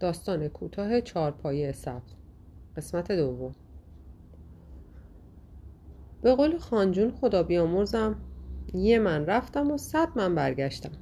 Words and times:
داستان 0.00 0.48
کوتاه 0.48 1.00
چهارپایه 1.00 1.72
سبز. 1.72 2.14
قسمت 2.76 3.12
دوم. 3.12 3.54
به 6.22 6.34
قول 6.34 6.58
خانجون 6.58 7.10
خدا 7.10 7.42
بیامرزم 7.42 8.16
یه 8.74 8.98
من 8.98 9.26
رفتم 9.26 9.70
و 9.70 9.78
صد 9.78 10.08
من 10.16 10.34
برگشتم. 10.34 10.92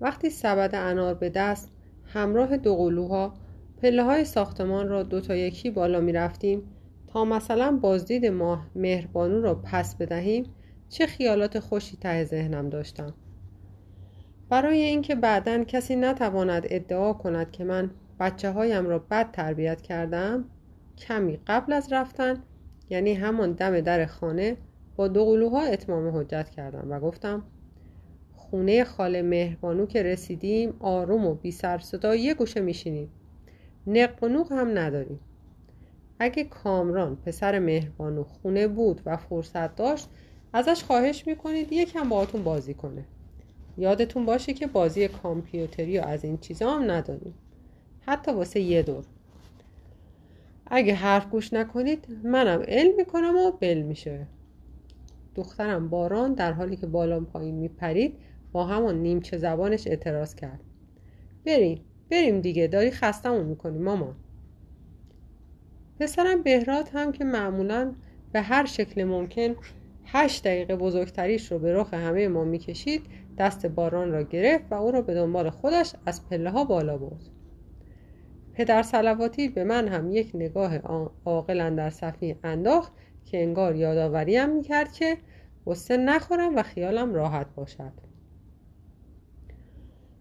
وقتی 0.00 0.30
سبد 0.30 0.70
انار 0.74 1.14
به 1.14 1.30
دست 1.30 1.70
همراه 2.04 2.56
دو 2.56 2.76
قلوها 2.76 3.34
پله 3.82 4.02
های 4.02 4.24
ساختمان 4.24 4.88
را 4.88 5.02
دو 5.02 5.20
تا 5.20 5.36
یکی 5.36 5.70
بالا 5.70 6.00
می 6.00 6.12
رفتیم 6.12 6.62
تا 7.06 7.24
مثلا 7.24 7.78
بازدید 7.82 8.26
ماه 8.26 8.66
مهربانو 8.74 9.40
را 9.40 9.54
پس 9.54 9.96
بدهیم 9.96 10.44
چه 10.88 11.06
خیالات 11.06 11.60
خوشی 11.60 11.96
ته 11.96 12.24
ذهنم 12.24 12.68
داشتم. 12.68 13.14
برای 14.52 14.80
اینکه 14.80 15.14
بعدا 15.14 15.64
کسی 15.64 15.96
نتواند 15.96 16.66
ادعا 16.70 17.12
کند 17.12 17.50
که 17.50 17.64
من 17.64 17.90
بچه 18.20 18.50
هایم 18.50 18.86
را 18.86 18.98
بد 18.98 19.30
تربیت 19.30 19.82
کردم 19.82 20.44
کمی 20.98 21.38
قبل 21.46 21.72
از 21.72 21.92
رفتن 21.92 22.42
یعنی 22.90 23.14
همان 23.14 23.52
دم 23.52 23.80
در 23.80 24.06
خانه 24.06 24.56
با 24.96 25.08
دو 25.08 25.24
قلوها 25.24 25.62
اتمام 25.62 26.16
حجت 26.16 26.50
کردم 26.50 26.90
و 26.90 27.00
گفتم 27.00 27.42
خونه 28.32 28.84
خاله 28.84 29.22
مهربانو 29.22 29.86
که 29.86 30.02
رسیدیم 30.02 30.74
آروم 30.80 31.26
و 31.26 31.34
بی 31.34 31.50
سر 31.50 31.78
صدا 31.78 32.14
یه 32.14 32.34
گوشه 32.34 32.60
میشینیم. 32.60 33.10
نق 33.86 34.22
و 34.22 34.28
نوق 34.28 34.52
هم 34.52 34.78
نداریم. 34.78 35.20
اگه 36.18 36.44
کامران 36.44 37.16
پسر 37.16 37.58
مهربانو 37.58 38.24
خونه 38.24 38.68
بود 38.68 39.00
و 39.06 39.16
فرصت 39.16 39.76
داشت 39.76 40.08
ازش 40.52 40.84
خواهش 40.84 41.26
می‌کنید 41.26 41.72
یکم 41.72 42.08
باهاتون 42.08 42.44
بازی 42.44 42.74
کنه. 42.74 43.04
یادتون 43.78 44.26
باشه 44.26 44.52
که 44.52 44.66
بازی 44.66 45.08
کامپیوتری 45.08 45.98
و 45.98 46.02
از 46.02 46.24
این 46.24 46.38
چیزا 46.38 46.70
هم 46.70 46.90
نداریم. 46.90 47.34
حتی 48.00 48.32
واسه 48.32 48.60
یه 48.60 48.82
دور. 48.82 49.04
اگه 50.66 50.94
حرف 50.94 51.30
گوش 51.30 51.52
نکنید 51.52 52.06
منم 52.24 52.64
علم 52.68 52.96
می‌کنم 52.96 53.36
و 53.36 53.50
بل 53.50 53.82
میشه. 53.82 54.26
دخترم 55.34 55.88
باران 55.88 56.34
در 56.34 56.52
حالی 56.52 56.76
که 56.76 56.86
بالا 56.86 57.20
پایین 57.20 57.54
میپرید 57.54 58.14
با 58.52 58.64
همون 58.64 58.94
نیمچه 58.94 59.38
زبانش 59.38 59.86
اعتراض 59.86 60.34
کرد. 60.34 60.60
بریم 61.46 61.80
بریم 62.10 62.40
دیگه 62.40 62.66
داری 62.66 62.90
خستمون 62.90 63.46
می‌کنی 63.46 63.78
مامان 63.78 64.14
پسرم 66.00 66.42
بهراد 66.42 66.88
هم 66.88 67.12
که 67.12 67.24
معمولا 67.24 67.94
به 68.32 68.40
هر 68.40 68.64
شکل 68.64 69.04
ممکن 69.04 69.56
هشت 70.04 70.44
دقیقه 70.44 70.76
بزرگتریش 70.76 71.52
رو 71.52 71.58
به 71.58 71.74
رخ 71.74 71.94
همه 71.94 72.28
ما 72.28 72.44
می‌کشید 72.44 73.02
دست 73.38 73.66
باران 73.66 74.12
را 74.12 74.22
گرفت 74.22 74.64
و 74.70 74.74
او 74.74 74.90
را 74.90 75.02
به 75.02 75.14
دنبال 75.14 75.50
خودش 75.50 75.92
از 76.06 76.28
پله 76.28 76.50
ها 76.50 76.64
بالا 76.64 76.98
برد. 76.98 77.30
پدر 78.54 78.82
سلواتی 78.82 79.48
به 79.48 79.64
من 79.64 79.88
هم 79.88 80.10
یک 80.10 80.30
نگاه 80.34 80.78
عاقلا 81.24 81.70
در 81.70 81.90
صفی 81.90 82.36
انداخت 82.44 82.92
که 83.24 83.42
انگار 83.42 83.76
یادآوریم 83.76 84.50
می‌کرد 84.50 84.92
که 84.92 85.16
غصه 85.66 85.96
نخورم 85.96 86.56
و 86.56 86.62
خیالم 86.62 87.14
راحت 87.14 87.46
باشد. 87.54 87.92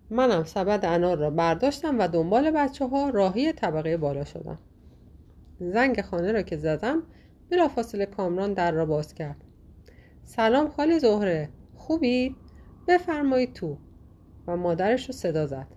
منم 0.10 0.44
سبد 0.44 0.86
انار 0.86 1.18
را 1.18 1.30
برداشتم 1.30 2.00
و 2.00 2.08
دنبال 2.08 2.52
بچه 2.52 2.88
ها 2.88 3.10
راهی 3.10 3.54
طبقه 3.54 3.98
بالا 3.98 4.24
شدم. 4.24 4.60
زنگ 5.60 6.02
خانه 6.02 6.32
را 6.32 6.42
که 6.42 6.58
زدم 6.58 7.04
بلافاصله 7.50 8.06
کامران 8.06 8.54
در 8.54 8.72
را 8.72 8.86
باز 8.86 9.14
کرد. 9.14 9.38
سلام 10.24 10.70
خالی 10.70 11.00
زهره 11.00 11.50
خوبی؟ 11.76 12.36
بفرمایید 12.88 13.54
تو. 13.54 13.78
و 14.48 14.58
مادرش 14.58 15.08
رو 15.08 15.14
صدا 15.14 15.48
زد. 15.48 15.68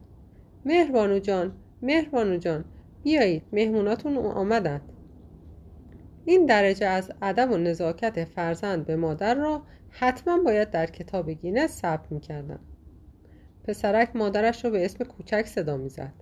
مهربانو 0.65 1.19
جان 1.19 1.53
مهربانو 1.83 2.37
جان 2.37 2.65
بیایید 3.03 3.43
مهموناتون 3.53 4.17
آمدند 4.17 4.81
این 6.25 6.47
درجه 6.47 6.87
از 6.87 7.13
ادب 7.23 7.51
و 7.51 7.57
نزاکت 7.57 8.25
فرزند 8.25 8.87
به 8.87 8.97
مادر 8.97 9.35
را 9.35 9.63
حتما 9.91 10.39
باید 10.39 10.70
در 10.70 10.87
کتاب 10.87 11.31
گینس 11.31 11.70
ثبت 11.70 12.13
می‌کردم 12.13 12.61
پسرک 13.64 14.17
مادرش 14.17 14.64
رو 14.64 14.70
به 14.70 14.85
اسم 14.85 15.05
کوچک 15.05 15.47
صدا 15.47 15.77
می‌زد. 15.77 16.13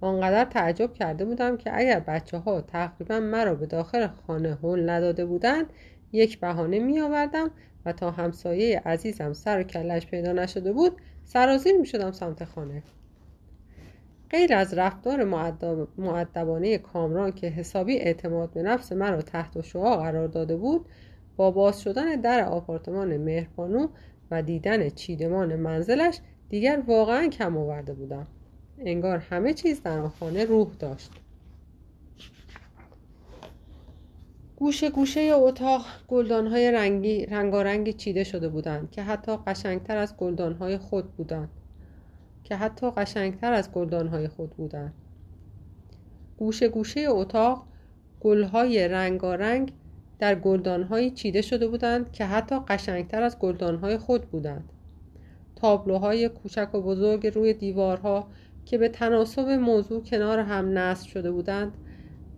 آنقدر 0.00 0.44
تعجب 0.44 0.92
کرده 0.92 1.24
بودم 1.24 1.56
که 1.56 1.78
اگر 1.78 2.00
بچه 2.00 2.38
ها 2.38 2.60
تقریبا 2.60 3.20
مرا 3.20 3.54
به 3.54 3.66
داخل 3.66 4.06
خانه 4.06 4.58
هل 4.62 4.90
نداده 4.90 5.26
بودند 5.26 5.66
یک 6.12 6.40
بهانه 6.40 6.78
می 6.78 7.00
آوردم 7.00 7.50
و 7.86 7.92
تا 7.92 8.10
همسایه 8.10 8.82
عزیزم 8.84 9.32
سر 9.32 9.60
و 9.60 9.62
کلش 9.62 10.06
پیدا 10.06 10.32
نشده 10.32 10.72
بود 10.72 10.96
سرازیر 11.24 11.76
می 11.76 11.86
شدم 11.86 12.12
سمت 12.12 12.44
خانه. 12.44 12.82
غیر 14.30 14.54
از 14.54 14.74
رفتار 14.74 15.24
معدبانه 15.98 16.78
کامران 16.78 17.32
که 17.32 17.46
حسابی 17.46 17.96
اعتماد 17.96 18.50
به 18.50 18.62
نفس 18.62 18.92
مرا 18.92 19.22
تحت 19.22 19.60
شعا 19.60 19.96
قرار 19.96 20.28
داده 20.28 20.56
بود 20.56 20.86
با 21.36 21.50
باز 21.50 21.80
شدن 21.82 22.20
در 22.20 22.44
آپارتمان 22.44 23.16
مهربانو 23.16 23.88
و 24.30 24.42
دیدن 24.42 24.90
چیدمان 24.90 25.56
منزلش 25.56 26.18
دیگر 26.48 26.82
واقعا 26.86 27.28
کم 27.28 27.56
آورده 27.56 27.94
بودم. 27.94 28.26
انگار 28.78 29.18
همه 29.18 29.52
چیز 29.52 29.82
در 29.82 29.98
آن 29.98 30.08
خانه 30.08 30.44
روح 30.44 30.68
داشت. 30.78 31.10
گوشه 34.56 34.90
گوشه 34.90 35.20
اتاق 35.20 35.86
گلدانهای 36.08 36.72
رنگی 36.72 37.26
رنگارنگی 37.26 37.92
چیده 37.92 38.24
شده 38.24 38.48
بودند 38.48 38.90
که 38.90 39.02
حتی 39.02 39.36
قشنگتر 39.46 39.96
از 39.96 40.16
گلدانهای 40.16 40.78
خود 40.78 41.12
بودند. 41.16 41.48
که 42.44 42.56
حتی 42.56 42.90
قشنگتر 42.90 43.52
از 43.52 43.72
گلدانهای 43.72 44.28
خود 44.28 44.50
بودند. 44.50 44.92
گوشه 46.36 46.68
گوشه 46.68 47.00
اتاق 47.08 47.64
گلهای 48.20 48.88
رنگارنگ 48.88 49.72
در 50.18 50.34
گلدانهایی 50.34 51.10
چیده 51.10 51.42
شده 51.42 51.68
بودند 51.68 52.12
که 52.12 52.24
حتی 52.24 52.58
قشنگتر 52.68 53.22
از 53.22 53.38
گلدانهای 53.38 53.98
خود 53.98 54.22
بودند. 54.22 54.72
تابلوهای 55.56 56.28
کوچک 56.28 56.74
و 56.74 56.80
بزرگ 56.80 57.26
روی 57.26 57.54
دیوارها 57.54 58.28
که 58.64 58.78
به 58.78 58.88
تناسب 58.88 59.48
موضوع 59.48 60.02
کنار 60.02 60.38
هم 60.38 60.78
نصب 60.78 61.06
شده 61.08 61.30
بودند 61.30 61.72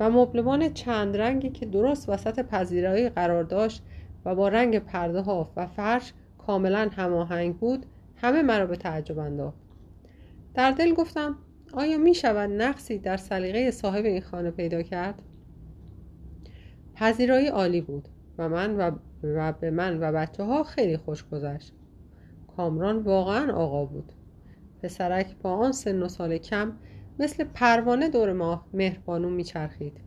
و 0.00 0.10
مبلمان 0.10 0.72
چند 0.72 1.16
رنگی 1.16 1.50
که 1.50 1.66
درست 1.66 2.08
وسط 2.08 2.40
پذیرایی 2.40 3.08
قرار 3.08 3.44
داشت 3.44 3.82
و 4.24 4.34
با 4.34 4.48
رنگ 4.48 4.78
پرده 4.78 5.20
ها 5.20 5.52
و 5.56 5.66
فرش 5.66 6.12
کاملا 6.38 6.88
هماهنگ 6.96 7.56
بود 7.56 7.86
همه 8.16 8.42
مرا 8.42 8.66
به 8.66 8.76
تعجب 8.76 9.18
انداخت. 9.18 9.58
در 10.54 10.70
دل 10.70 10.94
گفتم 10.94 11.36
آیا 11.72 11.98
می 11.98 12.14
شود 12.14 12.50
نقصی 12.50 12.98
در 12.98 13.16
سلیقه 13.16 13.70
صاحب 13.70 14.04
این 14.04 14.20
خانه 14.20 14.50
پیدا 14.50 14.82
کرد؟ 14.82 15.22
پذیرایی 16.94 17.46
عالی 17.46 17.80
بود 17.80 18.08
و 18.38 18.48
من 18.48 18.76
و, 18.76 18.90
و 19.22 19.52
به 19.52 19.70
من 19.70 20.00
و 20.00 20.12
بچه 20.12 20.42
ها 20.42 20.62
خیلی 20.62 20.96
خوش 20.96 21.24
گذشت. 21.28 21.72
کامران 22.56 22.98
واقعا 22.98 23.52
آقا 23.52 23.84
بود. 23.84 24.12
پسرک 24.82 25.36
با 25.42 25.52
آن 25.52 25.72
سن 25.72 26.02
و 26.02 26.08
سال 26.08 26.38
کم 26.38 26.72
مثل 27.18 27.44
پروانه 27.44 28.08
دور 28.08 28.32
ماه 28.32 28.66
مهربانو 28.72 29.30
میچرخید. 29.30 30.00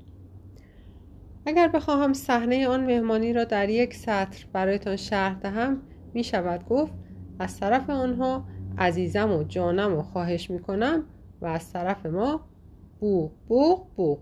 اگر 1.46 1.68
بخواهم 1.68 2.14
صحنه 2.14 2.68
آن 2.68 2.86
مهمانی 2.86 3.34
را 3.34 3.44
در 3.44 3.70
یک 3.70 3.94
سطر 3.94 4.46
برایتان 4.54 4.96
شرح 4.96 5.40
دهم 5.40 5.82
می 6.14 6.24
شود 6.24 6.66
گفت 6.66 6.94
از 7.40 7.60
طرف 7.60 7.90
آنها 7.90 8.46
عزیزم 8.78 9.32
و 9.32 9.44
جانم 9.44 9.96
و 9.96 10.02
خواهش 10.02 10.50
می 10.50 10.60
کنم 10.60 11.04
و 11.42 11.46
از 11.46 11.72
طرف 11.72 12.06
ما 12.06 12.42
بوغ 13.00 13.32
بوغ 13.48 13.88
بوغ 13.96 14.20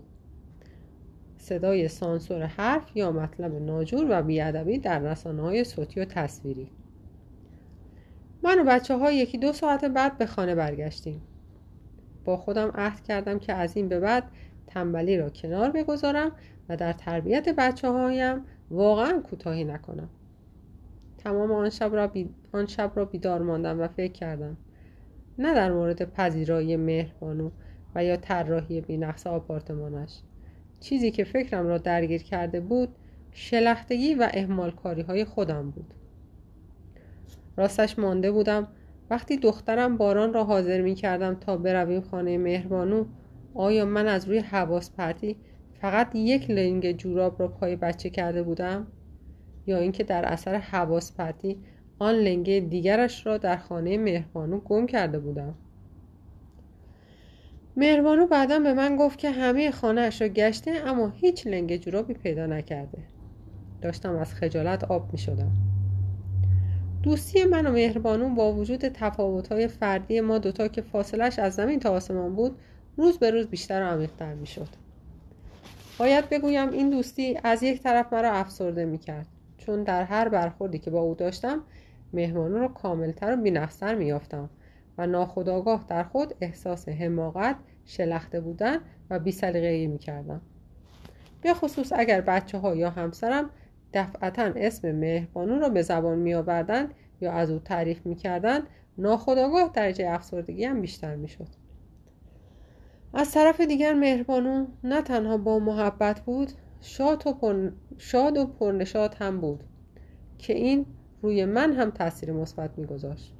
صدای 1.36 1.88
سانسور 1.88 2.42
حرف 2.42 2.96
یا 2.96 3.12
مطلب 3.12 3.54
ناجور 3.54 4.06
و 4.10 4.22
بیادبی 4.22 4.78
در 4.78 4.98
رسانه 4.98 5.42
های 5.42 5.64
صوتی 5.64 6.00
و 6.00 6.04
تصویری. 6.04 6.70
من 8.42 8.58
و 8.58 8.64
بچه 8.64 8.96
ها 8.96 9.12
یکی 9.12 9.38
دو 9.38 9.52
ساعت 9.52 9.84
بعد 9.84 10.18
به 10.18 10.26
خانه 10.26 10.54
برگشتیم. 10.54 11.22
با 12.28 12.36
خودم 12.36 12.70
عهد 12.74 13.02
کردم 13.02 13.38
که 13.38 13.52
از 13.52 13.76
این 13.76 13.88
به 13.88 14.00
بعد 14.00 14.24
تنبلی 14.66 15.16
را 15.16 15.30
کنار 15.30 15.70
بگذارم 15.70 16.32
و 16.68 16.76
در 16.76 16.92
تربیت 16.92 17.48
بچه 17.48 17.88
هایم 17.88 18.44
واقعا 18.70 19.20
کوتاهی 19.20 19.64
نکنم. 19.64 20.08
تمام 21.18 21.52
آن 21.52 21.70
شب, 21.70 21.94
را 21.94 22.12
آن 22.52 22.66
شب 22.66 22.92
را 22.94 23.04
بیدار 23.04 23.42
ماندم 23.42 23.80
و 23.80 23.88
فکر 23.88 24.12
کردم. 24.12 24.56
نه 25.38 25.54
در 25.54 25.72
مورد 25.72 26.12
پذیرایی 26.12 26.76
مهربانو 26.76 27.50
و 27.94 28.04
یا 28.04 28.16
طراحی 28.16 28.80
بینقص 28.80 29.26
آپارتمانش. 29.26 30.20
چیزی 30.80 31.10
که 31.10 31.24
فکرم 31.24 31.66
را 31.66 31.78
درگیر 31.78 32.22
کرده 32.22 32.60
بود 32.60 32.88
شلختگی 33.32 34.14
و 34.14 34.28
اهمالکاری 34.32 35.02
های 35.02 35.24
خودم 35.24 35.70
بود. 35.70 35.94
راستش 37.56 37.98
مانده 37.98 38.32
بودم 38.32 38.68
وقتی 39.10 39.36
دخترم 39.36 39.96
باران 39.96 40.32
را 40.32 40.44
حاضر 40.44 40.82
می 40.82 40.94
کردم 40.94 41.34
تا 41.34 41.56
برویم 41.56 42.00
خانه 42.00 42.38
مهربانو 42.38 43.04
آیا 43.54 43.84
من 43.84 44.06
از 44.06 44.28
روی 44.28 44.38
حواس 44.38 44.90
پرتی 44.90 45.36
فقط 45.80 46.14
یک 46.14 46.50
لنگ 46.50 46.92
جوراب 46.92 47.40
را 47.40 47.48
پای 47.48 47.76
بچه 47.76 48.10
کرده 48.10 48.42
بودم؟ 48.42 48.86
یا 49.66 49.78
اینکه 49.78 50.04
در 50.04 50.24
اثر 50.24 50.54
حواس 50.54 51.12
پرتی 51.12 51.58
آن 51.98 52.14
لنگه 52.14 52.60
دیگرش 52.60 53.26
را 53.26 53.38
در 53.38 53.56
خانه 53.56 53.98
مهربانو 53.98 54.60
گم 54.60 54.86
کرده 54.86 55.18
بودم؟ 55.18 55.54
مهربانو 57.76 58.26
بعدا 58.26 58.58
به 58.58 58.74
من 58.74 58.96
گفت 58.96 59.18
که 59.18 59.30
همه 59.30 59.70
خانهاش 59.70 60.22
را 60.22 60.28
گشته 60.28 60.70
اما 60.70 61.08
هیچ 61.08 61.46
لنگ 61.46 61.76
جورابی 61.76 62.14
پیدا 62.14 62.46
نکرده. 62.46 62.98
داشتم 63.82 64.16
از 64.16 64.34
خجالت 64.34 64.84
آب 64.84 65.12
می 65.12 65.18
شدم 65.18 65.52
دوستی 67.08 67.44
من 67.44 67.66
و 67.66 67.72
مهربانو 67.72 68.28
با 68.34 68.52
وجود 68.52 68.88
تفاوت‌های 68.88 69.68
فردی 69.68 70.20
ما 70.20 70.38
دوتا 70.38 70.68
که 70.68 70.82
فاصلش 70.82 71.38
از 71.38 71.54
زمین 71.54 71.80
تا 71.80 71.90
آسمان 71.90 72.34
بود 72.34 72.58
روز 72.96 73.18
به 73.18 73.30
روز 73.30 73.46
بیشتر 73.46 73.82
و 73.82 73.86
عمیقتر 73.86 74.34
می‌شد. 74.34 74.68
باید 75.98 76.28
بگویم 76.28 76.70
این 76.70 76.90
دوستی 76.90 77.38
از 77.44 77.62
یک 77.62 77.82
طرف 77.82 78.12
مرا 78.12 78.30
افسرده 78.30 78.84
می‌کرد 78.84 79.26
چون 79.58 79.82
در 79.82 80.02
هر 80.02 80.28
برخوردی 80.28 80.78
که 80.78 80.90
با 80.90 81.00
او 81.00 81.14
داشتم 81.14 81.62
مهمانو 82.12 82.58
را 82.58 82.68
کاملتر 82.68 83.32
و 83.32 83.36
بینفستر 83.36 83.94
میافتم 83.94 84.50
و 84.98 85.06
ناخداگاه 85.06 85.84
در 85.88 86.02
خود 86.02 86.34
احساس 86.40 86.88
حماقت 86.88 87.56
شلخته 87.84 88.40
بودن 88.40 88.78
و 89.10 89.18
بیسلیقگی 89.18 89.86
می‌کردم. 89.86 90.40
به 91.42 91.54
خصوص 91.54 91.92
اگر 91.96 92.20
بچه 92.20 92.58
ها 92.58 92.74
یا 92.74 92.90
همسرم 92.90 93.50
دفعتا 93.92 94.52
اسم 94.56 94.92
مهربانو 94.92 95.58
را 95.58 95.68
به 95.68 95.82
زبان 95.82 96.18
می 96.18 96.34
آوردن 96.34 96.88
یا 97.20 97.32
از 97.32 97.50
او 97.50 97.58
تعریف 97.58 98.06
می 98.06 98.14
کردن 98.14 98.60
ناخداگاه 98.98 99.70
درجه 99.74 100.10
افسردگی 100.10 100.64
هم 100.64 100.80
بیشتر 100.80 101.16
می 101.16 101.28
شد. 101.28 101.48
از 103.14 103.32
طرف 103.32 103.60
دیگر 103.60 103.94
مهربانو 103.94 104.66
نه 104.84 105.02
تنها 105.02 105.36
با 105.36 105.58
محبت 105.58 106.20
بود 106.20 106.52
شاد 106.80 107.26
و, 107.26 107.32
پر... 107.32 107.70
شاد 107.98 108.36
و 108.36 108.46
پرنشاد 108.46 109.14
هم 109.14 109.40
بود 109.40 109.64
که 110.38 110.52
این 110.52 110.86
روی 111.22 111.44
من 111.44 111.72
هم 111.72 111.90
تاثیر 111.90 112.32
مثبت 112.32 112.78
میگذاشت. 112.78 113.34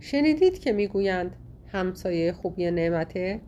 شنیدید 0.00 0.58
که 0.58 0.72
می‌گویند 0.72 1.36
همسایه 1.66 2.32
خوبی 2.32 2.70
نعمته؟ 2.70 3.40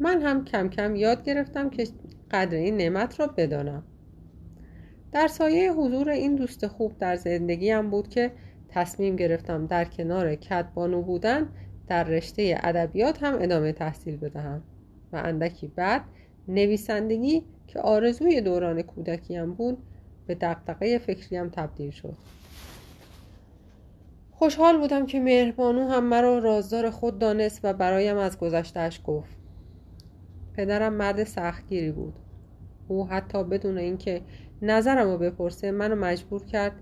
من 0.00 0.22
هم 0.22 0.44
کم 0.44 0.68
کم 0.68 0.96
یاد 0.96 1.24
گرفتم 1.24 1.70
که 1.70 1.88
قدر 2.30 2.56
این 2.56 2.76
نعمت 2.76 3.20
را 3.20 3.26
بدانم. 3.26 3.82
در 5.12 5.28
سایه 5.28 5.72
حضور 5.72 6.08
این 6.08 6.36
دوست 6.36 6.66
خوب 6.66 6.98
در 6.98 7.16
زندگیم 7.16 7.90
بود 7.90 8.08
که 8.08 8.32
تصمیم 8.68 9.16
گرفتم 9.16 9.66
در 9.66 9.84
کنار 9.84 10.34
کتبانو 10.34 11.02
بودن 11.02 11.48
در 11.86 12.04
رشته 12.04 12.60
ادبیات 12.62 13.22
هم 13.22 13.34
ادامه 13.40 13.72
تحصیل 13.72 14.16
بدهم 14.16 14.62
و 15.12 15.16
اندکی 15.16 15.66
بعد 15.66 16.02
نویسندگی 16.48 17.42
که 17.66 17.80
آرزوی 17.80 18.40
دوران 18.40 18.82
کودکیم 18.82 19.54
بود 19.54 19.78
به 20.26 20.34
دقدقه 20.34 20.98
فکریم 20.98 21.48
تبدیل 21.48 21.90
شد. 21.90 22.16
خوشحال 24.32 24.78
بودم 24.78 25.06
که 25.06 25.20
مهربانو 25.20 25.88
هم 25.88 26.04
مرا 26.04 26.38
رازدار 26.38 26.90
خود 26.90 27.18
دانست 27.18 27.60
و 27.62 27.72
برایم 27.72 28.16
از 28.16 28.38
گذشتهش 28.38 29.00
گفت. 29.04 29.36
پدرم 30.54 30.92
مرد 30.92 31.24
سختگیری 31.24 31.92
بود. 31.92 32.14
او 32.88 33.06
حتی 33.06 33.44
بدون 33.44 33.78
اینکه 33.78 34.22
نظرم 34.62 35.10
رو 35.10 35.18
بپرسه. 35.18 35.70
منو 35.70 35.94
مجبور 35.94 36.44
کرد 36.44 36.72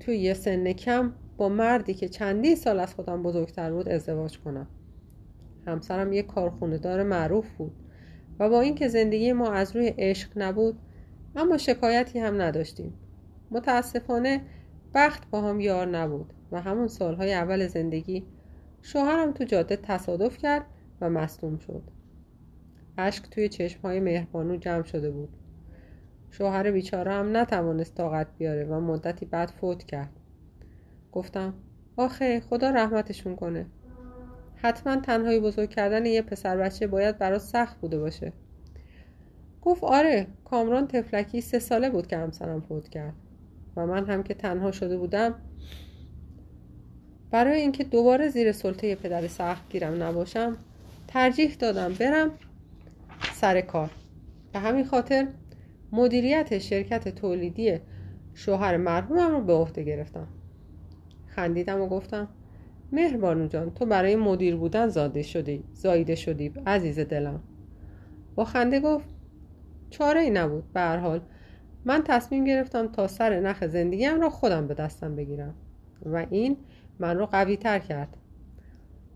توی 0.00 0.16
یه 0.16 0.34
سن 0.34 0.72
کم 0.72 1.12
با 1.36 1.48
مردی 1.48 1.94
که 1.94 2.08
چندی 2.08 2.56
سال 2.56 2.80
از 2.80 2.94
خودم 2.94 3.22
بزرگتر 3.22 3.72
بود 3.72 3.88
ازدواج 3.88 4.38
کنم. 4.38 4.66
همسرم 5.66 6.12
یک 6.12 6.26
کارخونه 6.26 6.78
دار 6.78 7.02
معروف 7.02 7.50
بود 7.58 7.72
و 8.38 8.48
با 8.48 8.60
اینکه 8.60 8.88
زندگی 8.88 9.32
ما 9.32 9.52
از 9.52 9.76
روی 9.76 9.94
عشق 9.98 10.30
نبود 10.36 10.78
اما 11.36 11.58
شکایتی 11.58 12.18
هم 12.18 12.42
نداشتیم. 12.42 12.92
متاسفانه 13.50 14.40
بخت 14.94 15.30
با 15.30 15.40
هم 15.40 15.60
یار 15.60 15.86
نبود 15.86 16.32
و 16.52 16.60
همون 16.60 16.88
سالهای 16.88 17.34
اول 17.34 17.66
زندگی 17.66 18.26
شوهرم 18.82 19.32
تو 19.32 19.44
جاده 19.44 19.76
تصادف 19.76 20.38
کرد 20.38 20.66
و 21.00 21.10
مصدوم 21.10 21.58
شد. 21.58 21.82
اشک 22.98 23.30
توی 23.30 23.48
چشمهای 23.48 24.00
مهربانو 24.00 24.56
جمع 24.56 24.82
شده 24.82 25.10
بود. 25.10 25.28
شوهر 26.30 26.70
بیچاره 26.70 27.12
هم 27.12 27.36
نتوانست 27.36 27.94
طاقت 27.94 28.26
بیاره 28.38 28.64
و 28.64 28.80
مدتی 28.80 29.26
بعد 29.26 29.48
فوت 29.48 29.84
کرد. 29.84 30.10
گفتم 31.12 31.54
آخه 31.96 32.40
خدا 32.40 32.70
رحمتشون 32.70 33.36
کنه. 33.36 33.66
حتما 34.56 34.96
تنهایی 34.96 35.40
بزرگ 35.40 35.70
کردن 35.70 36.06
یه 36.06 36.22
پسر 36.22 36.56
بچه 36.56 36.86
باید 36.86 37.18
برات 37.18 37.40
سخت 37.40 37.80
بوده 37.80 37.98
باشه. 37.98 38.32
گفت 39.62 39.84
آره 39.84 40.26
کامران 40.44 40.86
تفلکی 40.86 41.40
سه 41.40 41.58
ساله 41.58 41.90
بود 41.90 42.06
که 42.06 42.16
همسرم 42.16 42.60
فوت 42.60 42.88
کرد. 42.88 43.14
و 43.76 43.86
من 43.86 44.06
هم 44.06 44.22
که 44.22 44.34
تنها 44.34 44.72
شده 44.72 44.98
بودم 44.98 45.34
برای 47.30 47.60
اینکه 47.60 47.84
دوباره 47.84 48.28
زیر 48.28 48.52
سلطه 48.52 48.94
پدر 48.94 49.28
سخت 49.28 49.70
گیرم 49.70 50.02
نباشم 50.02 50.56
ترجیح 51.08 51.54
دادم 51.54 51.92
برم 51.94 52.30
سر 53.32 53.60
کار. 53.60 53.90
به 54.52 54.58
همین 54.58 54.84
خاطر 54.84 55.26
مدیریت 55.92 56.58
شرکت 56.58 57.08
تولیدی 57.08 57.78
شوهر 58.34 58.76
مرحومم 58.76 59.30
رو 59.30 59.40
به 59.40 59.52
عهده 59.52 59.82
گرفتم. 59.82 60.28
خندیدم 61.26 61.80
و 61.80 61.86
گفتم 61.86 62.28
مهربانو 62.92 63.46
جان 63.46 63.70
تو 63.70 63.86
برای 63.86 64.16
مدیر 64.16 64.56
بودن 64.56 64.88
زاده 64.88 65.22
شدی 65.22 65.64
زایده 65.72 66.14
شدی 66.14 66.52
عزیز 66.66 66.98
دلم. 66.98 67.40
با 68.34 68.44
خنده 68.44 68.80
گفت 68.80 69.08
چاره 69.90 70.20
ای 70.20 70.30
نبود. 70.30 70.72
به 70.72 70.80
حال 70.80 71.20
من 71.84 72.02
تصمیم 72.02 72.44
گرفتم 72.44 72.86
تا 72.86 73.08
سر 73.08 73.40
نخ 73.40 73.66
زندگیم 73.66 74.20
را 74.20 74.30
خودم 74.30 74.66
به 74.66 74.74
دستم 74.74 75.16
بگیرم. 75.16 75.54
و 76.06 76.26
این 76.30 76.56
من 76.98 77.16
رو 77.16 77.26
قوی 77.26 77.56
تر 77.56 77.78
کرد. 77.78 78.16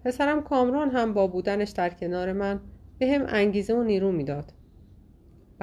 پسرم 0.05 0.43
کامران 0.43 0.91
هم 0.91 1.15
با 1.15 1.27
بودنش 1.27 1.71
در 1.71 1.91
کنار 1.91 2.33
من 2.33 2.61
به 2.99 3.13
هم 3.13 3.25
انگیزه 3.29 3.75
و 3.75 3.83
نیرو 3.83 4.13
می‌داد. 4.13 4.53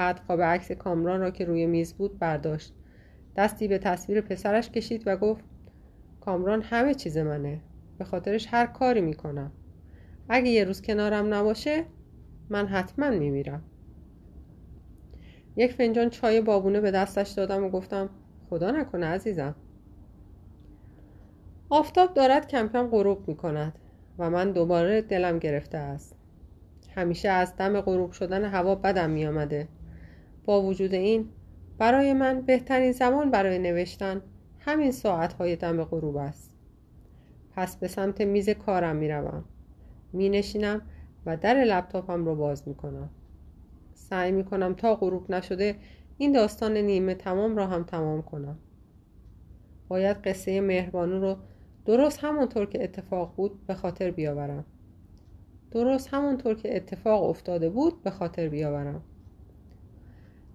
بعد 0.01 0.21
قاب 0.27 0.41
عکس 0.41 0.71
کامران 0.71 1.19
را 1.19 1.31
که 1.31 1.45
روی 1.45 1.65
میز 1.65 1.93
بود 1.93 2.19
برداشت. 2.19 2.73
دستی 3.37 3.67
به 3.67 3.77
تصویر 3.77 4.21
پسرش 4.21 4.69
کشید 4.69 5.03
و 5.05 5.17
گفت 5.17 5.43
کامران 6.21 6.61
همه 6.61 6.93
چیز 6.93 7.17
منه. 7.17 7.61
به 7.97 8.05
خاطرش 8.05 8.47
هر 8.51 8.65
کاری 8.65 9.01
می‌کنم. 9.01 9.51
اگه 10.29 10.49
یه 10.49 10.63
روز 10.63 10.81
کنارم 10.81 11.33
نباشه 11.33 11.85
من 12.49 12.67
حتما 12.67 13.09
میمیرم. 13.09 13.63
یک 15.55 15.73
فنجان 15.73 16.09
چای 16.09 16.41
بابونه 16.41 16.81
به 16.81 16.91
دستش 16.91 17.29
دادم 17.29 17.63
و 17.63 17.69
گفتم 17.69 18.09
خدا 18.49 18.71
نکنه 18.71 19.05
عزیزم. 19.05 19.55
آفتاب 21.69 22.13
دارد 22.13 22.47
کم 22.47 22.67
کم 22.67 22.87
غروب 22.87 23.27
می 23.27 23.35
و 24.19 24.29
من 24.29 24.51
دوباره 24.51 25.01
دلم 25.01 25.39
گرفته 25.39 25.77
است. 25.77 26.15
همیشه 26.95 27.29
از 27.29 27.55
دم 27.55 27.81
غروب 27.81 28.11
شدن 28.11 28.45
هوا 28.45 28.75
بدم 28.75 29.09
می 29.09 29.25
آمده 29.25 29.67
با 30.45 30.61
وجود 30.61 30.93
این 30.93 31.29
برای 31.77 32.13
من 32.13 32.41
بهترین 32.41 32.91
زمان 32.91 33.31
برای 33.31 33.59
نوشتن 33.59 34.21
همین 34.59 34.91
ساعت 34.91 35.33
های 35.33 35.55
دم 35.55 35.83
غروب 35.83 36.17
است. 36.17 36.51
پس 37.55 37.75
به 37.75 37.87
سمت 37.87 38.21
میز 38.21 38.49
کارم 38.49 38.95
می 38.95 39.09
روم 39.09 39.43
می 40.13 40.29
نشینم 40.29 40.81
و 41.25 41.37
در 41.37 41.63
لپتاپم 41.63 42.25
رو 42.25 42.35
باز 42.35 42.67
می 42.67 42.75
کنم 42.75 43.09
سعی 43.93 44.31
می 44.31 44.43
کنم 44.43 44.73
تا 44.73 44.95
غروب 44.95 45.31
نشده 45.31 45.75
این 46.17 46.31
داستان 46.31 46.77
نیمه 46.77 47.15
تمام 47.15 47.57
را 47.57 47.67
هم 47.67 47.83
تمام 47.83 48.21
کنم. 48.21 48.57
باید 49.87 50.17
قصه 50.17 50.61
مهربانو 50.61 51.21
رو 51.21 51.37
درست 51.85 52.19
همونطور 52.23 52.65
که 52.65 52.83
اتفاق 52.83 53.33
بود 53.35 53.65
به 53.67 53.73
خاطر 53.73 54.11
بیاورم. 54.11 54.65
درست 55.71 56.13
همونطور 56.13 56.55
که 56.55 56.75
اتفاق 56.75 57.23
افتاده 57.23 57.69
بود 57.69 58.03
به 58.03 58.09
خاطر 58.09 58.49
بیاورم. 58.49 59.03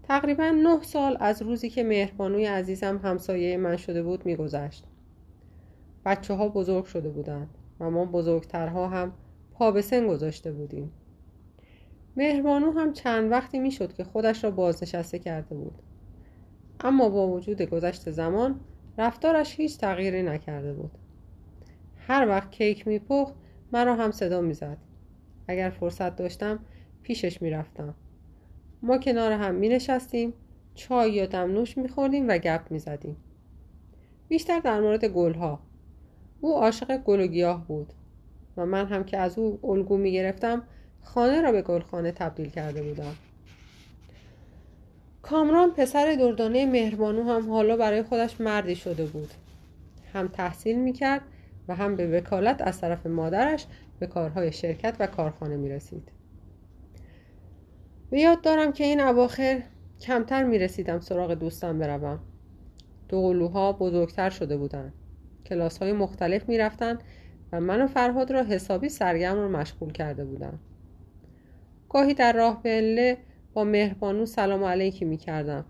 تقریبا 0.08 0.50
نه 0.50 0.82
سال 0.82 1.16
از 1.20 1.42
روزی 1.42 1.70
که 1.70 1.84
مهربانوی 1.84 2.44
عزیزم 2.44 3.00
همسایه 3.04 3.56
من 3.56 3.76
شده 3.76 4.02
بود 4.02 4.26
میگذشت. 4.26 4.84
بچه 6.04 6.34
ها 6.34 6.48
بزرگ 6.48 6.84
شده 6.84 7.08
بودند 7.08 7.48
و 7.80 7.90
ما 7.90 8.04
بزرگترها 8.04 8.88
هم 8.88 9.12
پا 9.52 9.70
به 9.70 9.82
سن 9.82 10.06
گذاشته 10.06 10.52
بودیم. 10.52 10.92
مهربانو 12.16 12.70
هم 12.72 12.92
چند 12.92 13.30
وقتی 13.30 13.58
می‌شد 13.58 13.92
که 13.92 14.04
خودش 14.04 14.44
را 14.44 14.50
بازنشسته 14.50 15.18
کرده 15.18 15.54
بود. 15.54 15.82
اما 16.80 17.08
با 17.08 17.28
وجود 17.28 17.62
گذشت 17.62 18.10
زمان 18.10 18.60
رفتارش 18.98 19.60
هیچ 19.60 19.78
تغییری 19.78 20.22
نکرده 20.22 20.72
بود. 20.72 20.90
هر 21.96 22.28
وقت 22.28 22.50
کیک 22.50 22.88
میپخت 22.88 23.34
مرا 23.72 23.94
هم 23.94 24.10
صدا 24.10 24.40
می‌زد. 24.40 24.78
اگر 25.48 25.70
فرصت 25.70 26.16
داشتم 26.16 26.58
پیشش 27.02 27.42
می‌رفتم. 27.42 27.94
ما 28.86 28.98
کنار 28.98 29.32
هم 29.32 29.54
می 29.54 29.68
نشستیم 29.68 30.32
چای 30.74 31.12
یا 31.12 31.26
دمنوش 31.26 31.78
می 31.78 31.88
خوردیم 31.88 32.28
و 32.28 32.38
گپ 32.38 32.70
می 32.70 32.78
زدیم. 32.78 33.16
بیشتر 34.28 34.60
در 34.60 34.80
مورد 34.80 35.04
گلها. 35.04 35.58
او 36.40 36.54
عاشق 36.54 36.96
گل 36.96 37.20
و 37.20 37.26
گیاه 37.26 37.66
بود 37.66 37.92
و 38.56 38.66
من 38.66 38.86
هم 38.86 39.04
که 39.04 39.18
از 39.18 39.38
او 39.38 39.60
الگو 39.64 39.96
می 39.96 40.12
گرفتم 40.12 40.62
خانه 41.02 41.40
را 41.40 41.52
به 41.52 41.62
گلخانه 41.62 42.12
تبدیل 42.12 42.50
کرده 42.50 42.82
بودم. 42.82 43.14
کامران 45.22 45.70
پسر 45.70 46.14
دردانه 46.14 46.66
مهربانو 46.66 47.22
هم 47.22 47.50
حالا 47.50 47.76
برای 47.76 48.02
خودش 48.02 48.40
مردی 48.40 48.74
شده 48.74 49.06
بود. 49.06 49.30
هم 50.12 50.28
تحصیل 50.28 50.78
می 50.78 50.92
کرد 50.92 51.22
و 51.68 51.74
هم 51.74 51.96
به 51.96 52.18
وکالت 52.18 52.62
از 52.62 52.80
طرف 52.80 53.06
مادرش 53.06 53.66
به 53.98 54.06
کارهای 54.06 54.52
شرکت 54.52 54.96
و 55.00 55.06
کارخانه 55.06 55.56
می 55.56 55.68
رسید 55.68 56.15
به 58.10 58.20
یاد 58.20 58.40
دارم 58.40 58.72
که 58.72 58.84
این 58.84 59.00
اواخر 59.00 59.62
کمتر 60.00 60.44
می 60.44 60.58
رسیدم 60.58 61.00
سراغ 61.00 61.34
دوستم 61.34 61.78
بروم. 61.78 62.20
دو 63.08 63.22
قلوها 63.22 63.72
بزرگتر 63.72 64.30
شده 64.30 64.56
بودند 64.56 64.92
کلاس 65.46 65.78
های 65.78 65.92
مختلف 65.92 66.48
می 66.48 66.58
رفتن 66.58 66.98
و 67.52 67.60
من 67.60 67.82
و 67.82 67.86
فرهاد 67.86 68.30
را 68.30 68.42
حسابی 68.42 68.88
سرگرم 68.88 69.36
رو 69.36 69.48
مشغول 69.48 69.92
کرده 69.92 70.24
بودم. 70.24 70.58
گاهی 71.88 72.14
در 72.14 72.32
راه 72.32 72.62
پله 72.62 73.18
با 73.54 73.64
مهربانو 73.64 74.26
سلام 74.26 74.64
علیکی 74.64 75.04
می 75.04 75.16
کردم 75.16 75.64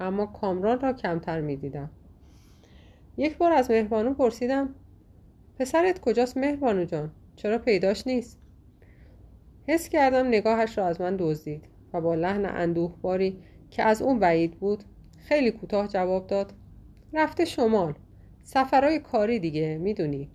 اما 0.00 0.26
کامران 0.26 0.80
را 0.80 0.92
کمتر 0.92 1.40
می 1.40 1.56
دیدم 1.56 1.90
یک 3.16 3.36
بار 3.36 3.52
از 3.52 3.70
مهربانو 3.70 4.14
پرسیدم 4.14 4.74
پسرت 5.58 6.00
کجاست 6.00 6.36
مهربانو 6.36 6.84
جان؟ 6.84 7.10
چرا 7.36 7.58
پیداش 7.58 8.06
نیست؟ 8.06 8.38
حس 9.66 9.88
کردم 9.88 10.26
نگاهش 10.26 10.78
را 10.78 10.86
از 10.86 11.00
من 11.00 11.16
دزدید. 11.16 11.71
و 11.92 12.00
با 12.00 12.14
لحن 12.14 12.46
اندوهباری 12.46 13.38
که 13.70 13.82
از 13.82 14.02
اون 14.02 14.18
بعید 14.18 14.60
بود 14.60 14.84
خیلی 15.18 15.50
کوتاه 15.50 15.88
جواب 15.88 16.26
داد. 16.26 16.52
رفته 17.12 17.44
شمال. 17.44 17.94
سفرهای 18.42 18.98
کاری 18.98 19.38
دیگه 19.38 19.78
می‌دونی. 19.78 20.30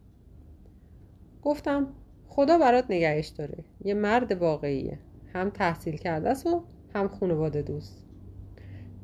گفتم 1.42 1.94
خدا 2.28 2.58
برات 2.58 2.86
نگهش 2.90 3.28
داره. 3.28 3.64
یه 3.86 3.94
مرد 3.94 4.32
واقعیه. 4.32 5.00
هم 5.34 5.50
تحصیل 5.50 5.98
کرده 5.98 6.30
است 6.30 6.48
و 6.48 6.64
هم 6.96 7.08
خانواده 7.08 7.62
دوست. 7.62 8.06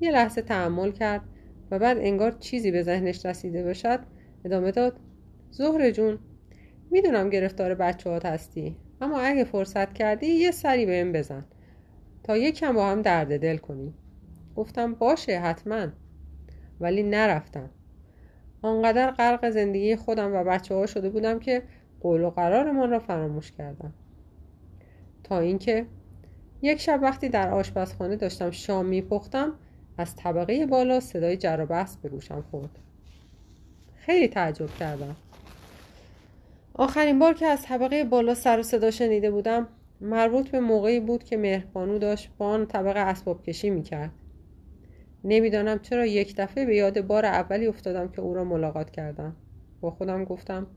یه 0.01 0.11
لحظه 0.11 0.41
تحمل 0.41 0.91
کرد 0.91 1.21
و 1.71 1.79
بعد 1.79 1.97
انگار 1.97 2.31
چیزی 2.31 2.71
به 2.71 2.83
ذهنش 2.83 3.25
رسیده 3.25 3.63
باشد 3.63 3.99
ادامه 4.45 4.71
داد. 4.71 4.99
زهر 5.51 5.91
جون 5.91 6.19
می‌دونم 6.91 7.29
گرفتار 7.29 7.75
بچه 7.75 8.09
هات 8.09 8.25
هستی 8.25 8.77
اما 9.01 9.19
اگه 9.19 9.43
فرصت 9.43 9.93
کردی 9.93 10.27
یه 10.27 10.51
سری 10.51 10.85
بهم 10.85 11.11
بزن. 11.11 11.45
تا 12.23 12.37
یکم 12.37 12.73
با 12.73 12.89
هم 12.89 13.01
درد 13.01 13.41
دل 13.41 13.57
کنی. 13.57 13.93
گفتم 14.55 14.93
باشه 14.93 15.39
حتما. 15.39 15.87
ولی 16.79 17.03
نرفتم. 17.03 17.69
آنقدر 18.61 19.11
غرق 19.11 19.49
زندگی 19.49 19.95
خودم 19.95 20.33
و 20.33 20.43
بچه 20.43 20.75
ها 20.75 20.85
شده 20.85 21.09
بودم 21.09 21.39
که 21.39 21.63
قول 22.01 22.23
و 22.23 22.29
قرارمان 22.29 22.89
را 22.89 22.99
فراموش 22.99 23.51
کردم. 23.51 23.93
تا 25.23 25.39
اینکه 25.39 25.85
یک 26.61 26.79
شب 26.79 26.99
وقتی 27.01 27.29
در 27.29 27.49
آشپزخانه 27.49 28.15
داشتم 28.15 28.51
شام 28.51 28.85
میپختم 28.85 29.53
از 29.97 30.15
طبقه 30.15 30.65
بالا 30.65 30.99
صدای 30.99 31.37
جر 31.37 31.65
بحث 31.65 31.95
به 31.95 32.09
گوشم 32.09 32.43
خورد. 32.51 32.79
خیلی 33.95 34.27
تعجب 34.27 34.69
کردم. 34.79 35.15
آخرین 36.73 37.19
بار 37.19 37.33
که 37.33 37.45
از 37.45 37.61
طبقه 37.61 38.03
بالا 38.03 38.33
سر 38.35 38.59
و 38.59 38.63
صدا 38.63 38.91
شنیده 38.91 39.31
بودم 39.31 39.67
مربوط 40.03 40.49
به 40.49 40.59
موقعی 40.59 40.99
بود 40.99 41.23
که 41.23 41.37
مهربانو 41.37 41.99
داشت 41.99 42.29
با 42.37 42.47
آن 42.47 42.65
طبقه 42.65 42.99
اسباب 42.99 43.43
کشی 43.43 43.69
می‌کرد. 43.69 44.11
نمی‌دانم 45.23 45.79
چرا 45.79 46.05
یک 46.05 46.35
دفعه 46.37 46.65
به 46.65 46.75
یاد 46.75 47.01
بار 47.01 47.25
اولی 47.25 47.67
افتادم 47.67 48.07
که 48.07 48.21
او 48.21 48.33
را 48.33 48.43
ملاقات 48.43 48.91
کردم. 48.91 49.35
با 49.81 49.91
خودم 49.91 50.25
گفتم 50.25 50.67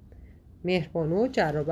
مهربانو 0.64 1.26
جر 1.26 1.62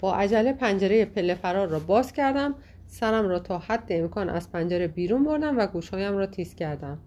با 0.00 0.14
عجله 0.14 0.52
پنجره 0.52 1.04
پله 1.04 1.34
فرار 1.34 1.68
را 1.68 1.78
باز 1.78 2.12
کردم 2.12 2.54
سرم 2.86 3.28
را 3.28 3.38
تا 3.38 3.58
حد 3.58 3.86
امکان 3.90 4.28
از 4.28 4.52
پنجره 4.52 4.88
بیرون 4.88 5.24
بردم 5.24 5.58
و 5.58 5.66
گوشهایم 5.66 6.16
را 6.16 6.26
تیز 6.26 6.54
کردم. 6.54 6.98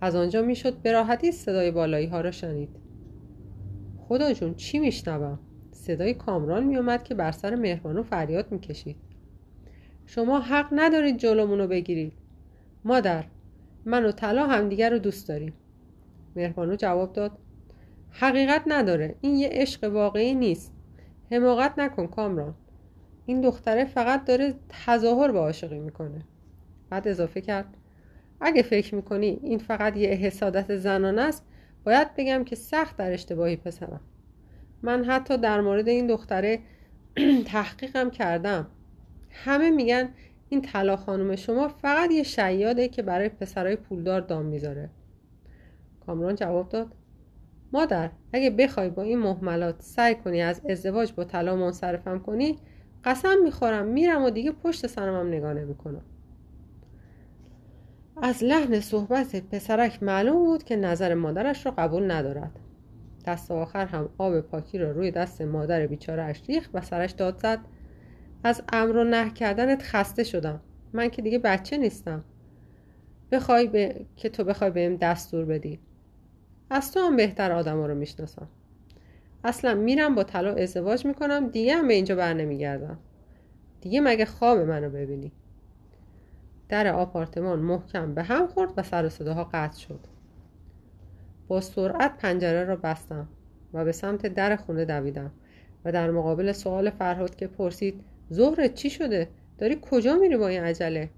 از 0.00 0.16
آنجا 0.16 0.42
می‌شد 0.42 0.82
به 0.82 0.92
راحتی 0.92 1.32
صدای 1.32 1.70
بالایی 1.70 2.06
ها 2.06 2.20
را 2.20 2.30
شنید. 2.30 2.76
خدا 4.08 4.32
جون 4.32 4.54
چی 4.54 4.78
میشنوم؟ 4.78 5.38
صدای 5.80 6.14
کامران 6.14 6.64
میومد 6.64 7.02
که 7.02 7.14
بر 7.14 7.32
سر 7.32 7.54
مهربانو 7.54 8.02
فریاد 8.02 8.52
می‌کشید. 8.52 8.96
شما 10.06 10.40
حق 10.40 10.68
ندارید 10.72 11.16
جلومونو 11.16 11.66
بگیرید. 11.66 12.12
مادر 12.84 13.24
من 13.84 14.04
و 14.04 14.12
طلا 14.12 14.46
همدیگر 14.46 14.90
رو 14.90 14.98
دوست 14.98 15.28
داریم. 15.28 15.52
مهربانو 16.36 16.76
جواب 16.76 17.12
داد. 17.12 17.38
حقیقت 18.10 18.62
نداره. 18.66 19.14
این 19.20 19.36
یه 19.36 19.48
عشق 19.52 19.84
واقعی 19.84 20.34
نیست. 20.34 20.72
حماقت 21.30 21.78
نکن 21.78 22.06
کامران. 22.06 22.54
این 23.26 23.40
دختره 23.40 23.84
فقط 23.84 24.24
داره 24.24 24.54
تظاهر 24.68 25.32
به 25.32 25.38
عاشقی 25.38 25.78
می‌کنه. 25.78 26.24
بعد 26.90 27.08
اضافه 27.08 27.40
کرد. 27.40 27.76
اگه 28.40 28.62
فکر 28.62 28.94
می‌کنی 28.94 29.40
این 29.42 29.58
فقط 29.58 29.96
یه 29.96 30.08
حسادت 30.08 30.76
زنان 30.76 31.18
است 31.18 31.44
باید 31.84 32.08
بگم 32.16 32.44
که 32.44 32.56
سخت 32.56 32.96
در 32.96 33.12
اشتباهی 33.12 33.56
پسرم. 33.56 34.00
من 34.82 35.04
حتی 35.04 35.38
در 35.38 35.60
مورد 35.60 35.88
این 35.88 36.06
دختره 36.06 36.58
تحقیقم 37.46 38.10
کردم. 38.10 38.66
همه 39.30 39.70
میگن 39.70 40.08
این 40.48 40.62
طلا 40.62 40.96
خانم 40.96 41.36
شما 41.36 41.68
فقط 41.68 42.10
یه 42.10 42.22
شیاده 42.22 42.88
که 42.88 43.02
برای 43.02 43.28
پسرای 43.28 43.76
پولدار 43.76 44.20
دام 44.20 44.44
می‌ذاره. 44.44 44.90
کامران 46.06 46.34
جواب 46.34 46.68
داد. 46.68 46.92
مادر 47.72 48.10
اگه 48.32 48.50
بخوای 48.50 48.90
با 48.90 49.02
این 49.02 49.18
محملات 49.18 49.82
سعی 49.82 50.14
کنی 50.14 50.42
از 50.42 50.60
ازدواج 50.68 51.12
با 51.12 51.24
طلا 51.24 51.56
منصرفم 51.56 52.18
کنی 52.18 52.58
قسم 53.04 53.36
می‌خورم 53.44 53.86
میرم 53.86 54.22
و 54.22 54.30
دیگه 54.30 54.52
پشت 54.52 54.86
سرمم 54.86 55.28
نگاه 55.28 55.54
نمی‌کنم. 55.54 56.02
از 58.22 58.44
لحن 58.44 58.80
صحبت 58.80 59.36
پسرک 59.36 60.02
معلوم 60.02 60.44
بود 60.44 60.64
که 60.64 60.76
نظر 60.76 61.14
مادرش 61.14 61.66
را 61.66 61.72
قبول 61.78 62.10
ندارد. 62.10 62.50
دست 63.24 63.50
آخر 63.50 63.86
هم 63.86 64.08
آب 64.18 64.40
پاکی 64.40 64.78
را 64.78 64.90
روی 64.90 65.10
دست 65.10 65.42
مادر 65.42 65.86
بیچاره 65.86 66.34
ریخت 66.48 66.70
و 66.74 66.80
سرش 66.80 67.10
داد 67.10 67.38
زد. 67.38 67.58
از 68.44 68.62
امر 68.72 68.96
و 68.96 69.04
نه 69.04 69.30
کردنت 69.30 69.82
خسته 69.82 70.24
شدم. 70.24 70.60
من 70.92 71.08
که 71.08 71.22
دیگه 71.22 71.38
بچه 71.38 71.76
نیستم. 71.76 72.24
بخوای 73.32 73.66
به... 73.66 74.06
که 74.16 74.28
تو 74.28 74.44
بخوای 74.44 74.70
بهم 74.70 74.96
دستور 74.96 75.44
بدی. 75.44 75.80
از 76.70 76.92
تو 76.92 77.00
هم 77.00 77.16
بهتر 77.16 77.52
آدم 77.52 77.76
ها 77.76 77.86
رو 77.86 77.94
می‌شناسم. 77.94 78.48
اصلا 79.44 79.74
میرم 79.74 80.14
با 80.14 80.22
طلا 80.22 80.54
ازدواج 80.54 81.06
می‌کنم 81.06 81.48
دیگه 81.48 81.76
هم 81.76 81.88
به 81.88 81.94
اینجا 81.94 82.14
بر 82.14 82.34
نمیگردم. 82.34 82.98
دیگه 83.80 84.00
مگه 84.00 84.24
خواب 84.24 84.58
منو 84.58 84.90
ببینی؟ 84.90 85.32
در 86.68 86.94
آپارتمان 86.94 87.58
محکم 87.58 88.14
به 88.14 88.22
هم 88.22 88.46
خورد 88.46 88.72
و 88.76 88.82
سر 88.82 89.08
صداها 89.08 89.44
قطع 89.44 89.78
شد. 89.78 90.00
با 91.50 91.60
سرعت 91.60 92.16
پنجره 92.16 92.64
را 92.64 92.76
بستم 92.76 93.28
و 93.72 93.84
به 93.84 93.92
سمت 93.92 94.26
در 94.26 94.56
خونه 94.56 94.84
دویدم 94.84 95.30
و 95.84 95.92
در 95.92 96.10
مقابل 96.10 96.52
سوال 96.52 96.90
فرهاد 96.90 97.36
که 97.36 97.46
پرسید 97.46 98.04
ظهر 98.32 98.68
چی 98.68 98.90
شده؟ 98.90 99.28
داری 99.58 99.78
کجا 99.82 100.16
میری 100.16 100.36
با 100.36 100.48
این 100.48 100.62
عجله؟ 100.62 101.10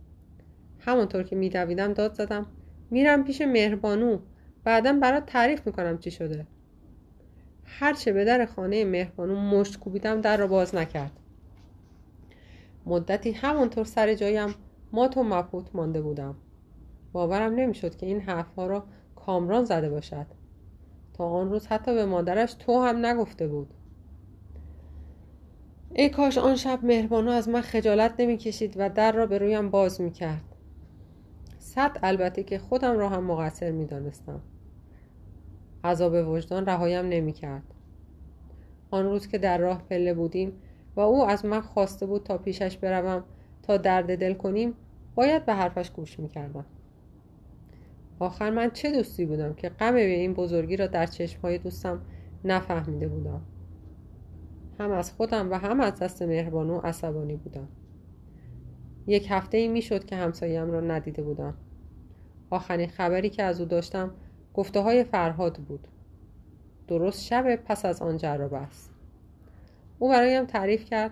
همانطور 0.78 1.22
که 1.22 1.36
میدویدم 1.36 1.92
داد 1.92 2.14
زدم 2.14 2.46
میرم 2.90 3.24
پیش 3.24 3.42
مهربانو 3.42 4.18
بعدا 4.64 4.92
برات 4.92 5.26
تعریف 5.26 5.66
می‌کنم 5.66 5.98
چی 5.98 6.10
شده. 6.10 6.46
هرچه 7.64 8.12
به 8.12 8.24
در 8.24 8.46
خانه 8.46 8.84
مهربانو 8.84 9.36
مشت 9.36 9.78
کوبیدم 9.78 10.20
در 10.20 10.36
را 10.36 10.46
باز 10.46 10.74
نکرد. 10.74 11.12
مدتی 12.86 13.32
همانطور 13.32 13.84
سر 13.84 14.14
جایم 14.14 14.54
مات 14.92 15.16
و 15.16 15.22
مبهوت 15.22 15.74
مانده 15.74 16.00
بودم. 16.00 16.34
باورم 17.12 17.54
نمی‌شد 17.54 17.96
که 17.96 18.06
این 18.06 18.20
حرفها 18.20 18.66
را 18.66 18.84
کامران 19.26 19.64
زده 19.64 19.91
باشد. 19.91 20.26
تا 21.14 21.29
آن 21.29 21.50
روز 21.50 21.67
حتی 21.67 21.95
به 21.95 22.05
مادرش 22.07 22.55
تو 22.55 22.83
هم 22.83 23.07
نگفته 23.07 23.49
بود. 23.49 23.75
ای 25.95 26.09
کاش 26.09 26.38
آن 26.38 26.57
شب 26.57 26.79
مهربانو 26.83 27.31
از 27.31 27.49
من 27.49 27.61
خجالت 27.61 28.14
نمی‌کشید 28.19 28.75
و 28.76 28.88
در 28.88 29.12
را 29.12 29.26
به 29.26 29.38
رویم 29.38 29.71
باز 29.71 30.00
می‌کرد. 30.00 30.45
صد 31.59 31.99
البته 32.02 32.43
که 32.43 32.59
خودم 32.59 32.99
را 32.99 33.09
هم 33.09 33.25
مقصر 33.25 33.71
می‌دانستم. 33.71 34.41
عذاب 35.85 36.29
وجدان 36.29 36.67
رهایم 36.67 37.07
نمی‌کرد. 37.07 37.62
آن 38.91 39.05
روز 39.05 39.29
که 39.29 39.38
در 39.38 39.59
راه 39.59 39.83
پله 39.91 40.14
بودیم 40.14 40.52
و 40.97 41.00
او 41.00 41.25
از 41.25 41.45
من 41.45 41.61
خواسته 41.61 42.07
بود 42.07 42.23
تا 42.23 42.38
پیشش 42.38 42.76
بروم 42.76 43.25
تا 43.62 43.76
درد 43.76 44.19
دل 44.19 44.35
کنیم 44.35 44.75
باید 45.14 45.47
به 45.47 45.55
حرفش 45.55 45.91
گوش 45.91 46.21
می‌کردم. 46.21 46.64
آخر 48.23 48.50
من 48.50 48.71
چه 48.71 48.93
دوستی 48.93 49.26
بودم 49.26 49.55
که 49.55 49.69
غم 49.69 49.95
این 49.95 50.35
بزرگی 50.35 50.76
را 50.76 50.87
در 50.87 51.07
چشمهای 51.07 51.59
دوستم 51.59 52.00
نفهمیده 52.45 53.09
بودم. 53.09 53.43
هم 54.79 54.91
از 54.91 55.12
خودم 55.12 55.50
و 55.50 55.55
هم 55.55 55.81
از 55.81 55.99
دست 55.99 56.23
مهربانو 56.23 56.81
عصبانی 56.81 57.37
بودم. 57.37 57.69
یک 59.07 59.26
هفته 59.31 59.59
ای 59.59 59.69
می 59.69 59.83
شد 59.83 60.05
که 60.05 60.17
همساییم 60.17 60.71
را 60.71 60.81
ندیده 60.81 61.23
بودم. 61.23 61.55
آخرین 62.50 62.88
خبری 62.88 63.31
که 63.31 63.43
از 63.43 63.61
او 63.61 63.67
داشتم 63.67 64.11
گفته 64.55 64.81
های 64.81 65.05
فرهاد 65.05 65.57
بود. 65.57 65.88
درست 66.88 67.23
شب 67.25 67.57
پس 67.57 67.85
از 67.85 68.02
آن 68.02 68.17
جرابه 68.17 68.59
است. 68.59 68.91
او 69.99 70.09
برایم 70.09 70.45
تعریف 70.45 70.85
کرد. 70.85 71.11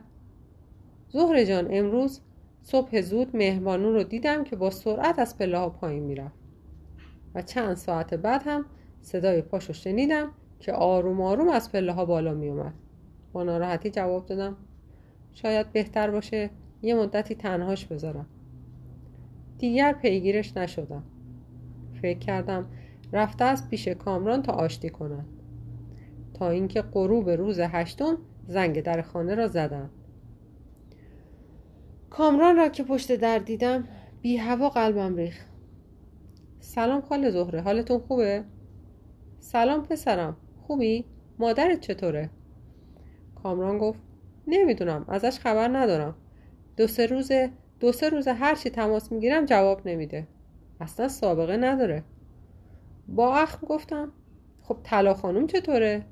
زهر 1.08 1.44
جان 1.44 1.68
امروز 1.70 2.20
صبح 2.62 3.00
زود 3.00 3.36
مهربانو 3.36 3.92
رو 3.92 4.02
دیدم 4.02 4.44
که 4.44 4.56
با 4.56 4.70
سرعت 4.70 5.18
از 5.18 5.38
پله 5.38 5.58
ها 5.58 5.68
پایین 5.68 6.02
می‌رفت. 6.02 6.39
و 7.34 7.42
چند 7.42 7.74
ساعت 7.74 8.14
بعد 8.14 8.42
هم 8.44 8.64
صدای 9.00 9.42
پاشو 9.42 9.72
شنیدم 9.72 10.30
که 10.60 10.72
آروم 10.72 11.20
آروم 11.20 11.48
از 11.48 11.72
پله 11.72 11.92
ها 11.92 12.04
بالا 12.04 12.34
می 12.34 12.48
اومد. 12.48 12.74
با 13.32 13.42
ناراحتی 13.42 13.90
جواب 13.90 14.26
دادم 14.26 14.56
شاید 15.32 15.72
بهتر 15.72 16.10
باشه 16.10 16.50
یه 16.82 16.94
مدتی 16.94 17.34
تنهاش 17.34 17.86
بذارم. 17.86 18.26
دیگر 19.58 19.92
پیگیرش 19.92 20.56
نشدم. 20.56 21.02
فکر 22.02 22.18
کردم 22.18 22.66
رفته 23.12 23.44
از 23.44 23.68
پیش 23.68 23.88
کامران 23.88 24.42
تا 24.42 24.52
آشتی 24.52 24.90
کنند. 24.90 25.26
تا 26.34 26.50
اینکه 26.50 26.82
غروب 26.82 27.30
روز 27.30 27.60
هشتم 27.60 28.18
زنگ 28.46 28.82
در 28.82 29.02
خانه 29.02 29.34
را 29.34 29.46
زدند 29.46 29.90
کامران 32.10 32.56
را 32.56 32.68
که 32.68 32.82
پشت 32.82 33.16
در 33.16 33.38
دیدم 33.38 33.84
بی 34.22 34.36
هوا 34.36 34.68
قلبم 34.68 35.16
ریخ 35.16 35.44
سلام 36.60 37.00
خاله 37.00 37.30
زهره 37.30 37.60
حالتون 37.60 37.98
خوبه؟ 37.98 38.44
سلام 39.38 39.82
پسرم 39.82 40.36
خوبی؟ 40.66 41.04
مادرت 41.38 41.80
چطوره؟ 41.80 42.30
کامران 43.42 43.78
گفت 43.78 44.00
نمی‌دونم 44.46 45.04
ازش 45.08 45.38
خبر 45.38 45.68
ندارم 45.68 46.14
دو 46.76 46.86
سه 46.86 47.06
روزه 47.06 47.50
دو 47.80 47.92
سه 47.92 48.08
روزه 48.08 48.32
هرچی 48.32 48.70
تماس 48.70 49.12
می‌گیرم 49.12 49.44
جواب 49.44 49.88
نمیده 49.88 50.26
اصلا 50.80 51.08
سابقه 51.08 51.56
نداره 51.56 52.04
با 53.08 53.36
اخم 53.36 53.66
گفتم 53.66 54.12
خب 54.62 54.76
طلا 54.82 55.14
خانم 55.14 55.46
چطوره؟ 55.46 56.04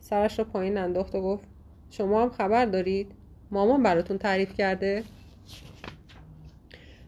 سرش 0.00 0.38
رو 0.38 0.44
پایین 0.44 0.78
انداخت 0.78 1.14
و 1.14 1.22
گفت 1.22 1.44
شما 1.90 2.22
هم 2.22 2.30
خبر 2.30 2.66
دارید؟ 2.66 3.12
مامان 3.50 3.82
براتون 3.82 4.18
تعریف 4.18 4.54
کرده؟ 4.54 5.04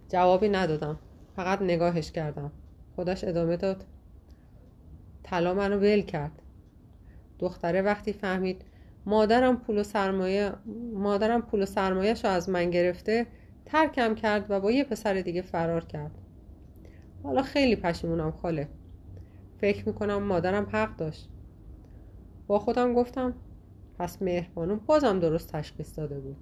جوابی 0.09 0.49
ندادم 0.49 0.99
فقط 1.37 1.63
نگاهش 1.63 2.11
کردم. 2.11 2.53
خودش 2.97 3.25
ادامه 3.25 3.57
داد. 3.57 3.85
طلا 5.23 5.55
منو 5.55 5.77
ول 5.77 6.01
کرد. 6.01 6.43
دختره 7.39 7.83
وقتی 7.83 8.13
فهمید 8.13 8.65
مادرم 9.07 9.57
پول 9.57 9.79
و 9.79 9.83
سرمایه 9.83 10.53
مادرم 10.95 11.43
پول 11.43 11.63
و 11.63 11.67
سرمایهش 11.67 12.25
رو 12.25 12.31
از 12.31 12.49
من 12.49 12.71
گرفته 12.71 13.27
ترکم 13.67 14.15
کرد 14.15 14.47
و 14.49 14.61
با 14.61 14.71
یه 14.71 14.85
پسر 14.85 15.15
دیگه 15.15 15.43
فرار 15.43 15.85
کرد. 15.85 16.19
حالا 17.23 17.43
خیلی 17.43 17.77
پشیمونم 17.77 18.31
خاله. 18.31 18.69
فکر 19.59 19.89
می‌کنم 19.89 20.23
مادرم 20.23 20.67
حق 20.73 20.97
داشت. 20.97 21.29
با 22.47 22.59
خودم 22.59 22.95
گفتم 22.95 23.35
پس 23.99 24.23
مهربانو 24.23 24.77
بازم 24.77 25.21
درست 25.21 25.53
تشخیص 25.53 25.99
داده 25.99 26.21
بود. 26.21 26.37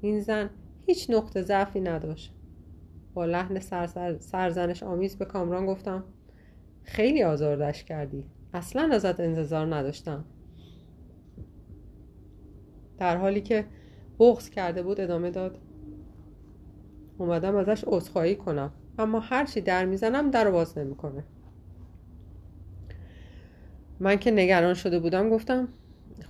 این 0.00 0.20
زن 0.20 0.50
هیچ 0.86 1.10
نقطه 1.10 1.42
ضعفی 1.42 1.80
نداشت. 1.80 2.35
با 3.16 3.24
لحن 3.24 3.60
سرزنش 4.20 4.82
آمیز 4.82 5.16
به 5.16 5.24
کامران 5.24 5.66
گفتم 5.66 6.04
خیلی 6.82 7.22
آزاردش 7.22 7.84
کردی. 7.84 8.24
اصلا 8.54 8.88
ازت 8.92 9.20
انتظار 9.20 9.74
نداشتم. 9.74 10.24
در 12.98 13.16
حالی 13.16 13.40
که 13.40 13.64
بغض 14.18 14.50
کرده 14.50 14.82
بود 14.82 15.00
ادامه 15.00 15.30
داد 15.30 15.58
اومدم 17.18 17.56
ازش 17.56 17.84
عذرخواهی 17.86 18.36
کنم 18.36 18.72
اما 18.98 19.20
هرچی 19.20 19.60
در 19.60 19.84
می‌زنم 19.84 20.30
در 20.30 20.50
باز 20.50 20.78
نمی‌کنه. 20.78 21.24
من 24.00 24.16
که 24.16 24.30
نگران 24.30 24.74
شده 24.74 24.98
بودم 24.98 25.30
گفتم 25.30 25.68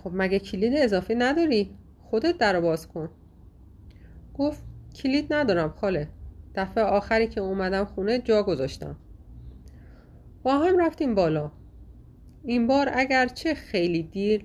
خب 0.05 0.11
مگه 0.14 0.38
کلید 0.38 0.73
اضافی 0.76 1.14
نداری؟ 1.14 1.71
خودت 2.02 2.38
در 2.38 2.61
باز 2.61 2.88
کن. 2.88 3.09
گفت 4.35 4.62
کلید 4.95 5.35
ندارم 5.35 5.71
خاله. 5.71 6.09
دفعه 6.56 6.84
آخری 6.84 7.26
که 7.26 7.40
اومدم 7.40 7.84
خونه 7.84 8.18
جا 8.18 8.42
گذاشتم. 8.42 8.96
با 10.42 10.58
هم 10.58 10.86
رفتیم 10.86 11.14
بالا. 11.14 11.50
این 12.44 12.66
بار 12.66 12.90
اگرچه 12.94 13.54
خیلی 13.54 14.02
دیر 14.02 14.44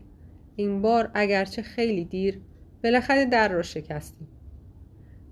این 0.55 0.81
بار 0.81 1.11
اگرچه 1.13 1.61
خیلی 1.61 2.05
دیر 2.05 2.41
بالاخره 2.83 3.25
در 3.25 3.47
را 3.47 3.61
شکستیم. 3.61 4.27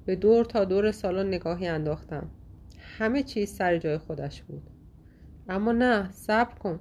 به 0.06 0.16
دور 0.16 0.46
تا 0.46 0.66
دور 0.66 0.92
سالن 0.92 1.28
نگاهی 1.28 1.68
انداختم. 1.68 2.30
همه 2.98 3.24
چیز 3.24 3.50
سر 3.50 3.78
جای 3.78 3.98
خودش 3.98 4.42
بود. 4.42 4.70
اما 5.50 5.72
نه 5.72 6.12
صبر 6.12 6.54
کن. 6.54 6.80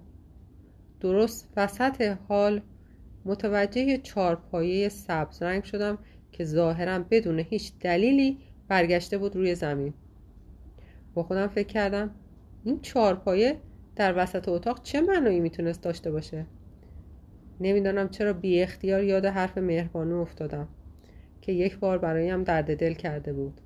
درست 1.01 1.49
وسط 1.57 2.17
حال 2.29 2.61
متوجه 3.25 3.99
چارپایه 3.99 4.89
سبز 4.89 5.43
رنگ 5.43 5.65
شدم 5.65 5.99
که 6.33 6.45
ظاهرا 6.45 6.99
بدون 7.11 7.39
هیچ 7.39 7.73
دلیلی 7.81 8.39
برگشته 8.69 9.19
بود 9.19 9.37
روی 9.37 9.55
زمین. 9.55 9.95
با 11.15 11.23
خودم 11.23 11.47
فکر 11.47 11.67
کردم 11.67 12.11
این 12.65 12.81
چارپایه 12.81 13.57
در 13.97 14.15
وسط 14.17 14.49
اتاق 14.49 14.83
چه 14.83 15.01
معنایی 15.01 15.41
می‌تونست 15.41 15.83
داشته 15.83 16.11
باشه؟ 16.11 16.47
نمی‌دانم 17.61 18.09
چرا 18.09 18.33
بی 18.33 18.63
اختیار 18.63 19.05
یاد 19.05 19.25
حرف 19.27 19.59
مهربانو 19.59 20.17
افتادم 20.17 20.69
که 21.41 21.53
یک 21.53 21.79
بار 21.79 21.99
برایم 21.99 22.45
درد 22.45 22.77
دل 22.77 22.93
کرده 22.93 23.33
بود. 23.33 23.61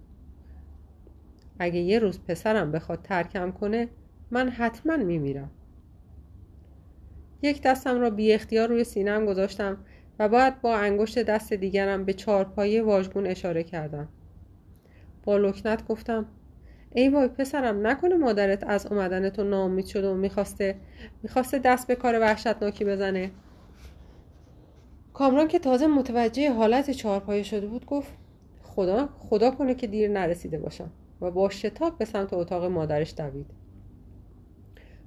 اگه 1.59 1.81
یه 1.81 1.99
روز 1.99 2.21
پسرم 2.21 2.73
بخواد 2.73 3.03
ترکم 3.03 3.51
کنه 3.51 3.89
من 4.31 4.49
حتما 4.49 4.97
میمیرم. 4.97 5.51
یک 7.43 7.63
دستم 7.63 8.01
را 8.01 8.11
بی 8.11 8.33
اختیار 8.33 8.69
روی 8.69 8.85
سینم 8.85 9.27
گذاشتم 9.27 9.79
و 10.19 10.29
بعد 10.29 10.61
با 10.61 10.77
انگشت 10.77 11.19
دست 11.19 11.53
دیگرم 11.53 12.05
به 12.05 12.13
چارپایه 12.13 12.83
واژگون 12.83 13.27
اشاره 13.27 13.63
کردم. 13.63 14.09
با 15.23 15.37
لکنت 15.37 15.87
گفتم 15.89 16.27
ای 16.95 17.09
وای 17.09 17.29
پسرم 17.29 17.87
نکنه 17.87 18.17
مادرت 18.17 18.65
از 18.65 18.87
اومدن 18.87 19.31
تو 19.31 19.45
ناامید 19.45 19.87
شده 19.87 20.09
و 20.09 20.15
می‌خواسته 20.15 20.77
می‌خواسته 21.23 21.59
دست 21.59 21.87
به 21.87 21.95
کار 21.95 22.21
وحشتناکی 22.21 22.85
بزنه. 22.85 23.31
کامران 25.13 25.49
که 25.49 25.59
تازه 25.59 25.87
متوجه 25.87 26.53
حالت 26.53 26.91
چهارپایه 26.91 27.43
شده 27.43 27.67
بود 27.67 27.87
گفت 27.87 28.13
خدا 28.63 29.09
خدا 29.19 29.51
کنه 29.51 29.75
که 29.75 29.87
دیر 29.87 30.11
نرسیده 30.11 30.59
باشم 30.59 30.91
و 31.21 31.31
با 31.31 31.49
شتاب 31.49 31.99
به 31.99 32.05
سمت 32.05 32.33
اتاق 32.33 32.65
مادرش 32.65 33.15
دوید. 33.17 33.47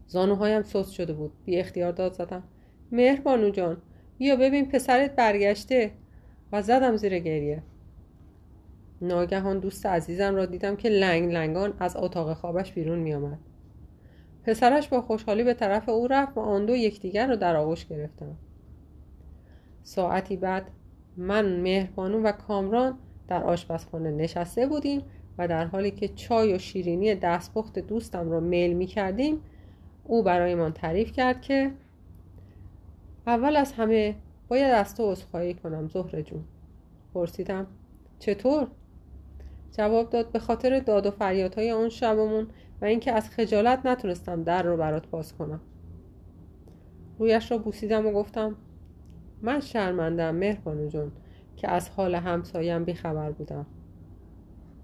زانوهایم 0.07 0.63
سست 0.63 0.91
شده 0.91 1.13
بود 1.13 1.31
بی 1.45 1.57
اختیار 1.57 1.91
داد 1.91 2.13
زدم. 2.13 2.43
مهربانو 2.91 3.49
جان 3.49 3.77
بیا 4.17 4.35
ببین 4.35 4.69
پسرت 4.69 5.15
برگشته 5.15 5.91
و 6.51 6.61
زدم 6.61 6.95
زیر 6.95 7.19
گریه. 7.19 7.63
ناگهان 9.01 9.59
دوست 9.59 9.85
عزیزم 9.85 10.35
را 10.35 10.45
دیدم 10.45 10.75
که 10.75 10.89
لنگ 10.89 11.31
لنگان 11.31 11.73
از 11.79 11.95
اتاق 11.95 12.33
خوابش 12.33 12.71
بیرون 12.71 12.99
می 12.99 13.13
آمد. 13.13 13.39
پسرش 14.43 14.87
با 14.87 15.01
خوشحالی 15.01 15.43
به 15.43 15.53
طرف 15.53 15.89
او 15.89 16.07
رفت 16.07 16.37
و 16.37 16.39
آن 16.39 16.65
دو 16.65 16.75
یکدیگر 16.75 17.27
را 17.27 17.35
در 17.35 17.55
آغوش 17.55 17.85
گرفتند. 17.85 18.37
ساعتی 19.83 20.37
بعد 20.37 20.71
من 21.17 21.61
مهربانو 21.61 22.21
و 22.21 22.31
کامران 22.31 22.97
در 23.27 23.43
آشپزخانه 23.43 24.11
نشسته 24.11 24.67
بودیم 24.67 25.01
و 25.37 25.47
در 25.47 25.65
حالی 25.65 25.91
که 25.91 26.07
چای 26.07 26.53
و 26.53 26.57
شیرینی 26.57 27.15
دستپخت 27.15 27.79
دوستم 27.79 28.31
را 28.31 28.39
میل 28.39 28.73
می 28.73 28.85
کردیم 28.85 29.41
او 30.03 30.23
برایمان 30.23 30.73
تعریف 30.73 31.11
کرد 31.11 31.41
که 31.41 31.71
اول 33.27 33.55
از 33.55 33.73
همه 33.73 34.15
باید 34.47 34.73
از 34.73 34.95
تو 34.95 35.11
عذرخواهی 35.11 35.53
کنم 35.53 35.87
زهره 35.87 36.23
جون. 36.23 36.43
پرسیدم 37.13 37.67
چطور؟ 38.19 38.67
جواب 39.77 40.09
داد 40.09 40.31
به 40.31 40.39
خاطر 40.39 40.79
داد 40.79 41.05
و 41.05 41.11
فریادهای 41.11 41.69
اون 41.69 41.89
شبمون 41.89 42.47
و 42.81 42.85
اینکه 42.85 43.11
از 43.11 43.29
خجالت 43.29 43.85
نتونستم 43.85 44.43
در 44.43 44.63
رو 44.63 44.77
برات 44.77 45.07
باز 45.07 45.33
کنم. 45.33 45.59
رویش 47.19 47.51
را 47.51 47.57
بوسیدم 47.57 48.07
و 48.07 48.11
گفتم 48.11 48.55
من 49.41 49.59
شرمندم 49.59 50.35
مهربانو 50.35 50.87
جون 50.87 51.11
که 51.55 51.71
از 51.71 51.89
حال 51.89 52.15
همسایم 52.15 52.83
بیخبر 52.83 53.31
بودم. 53.31 53.65